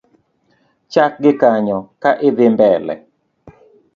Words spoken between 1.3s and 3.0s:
kanyo ka idhi mbele.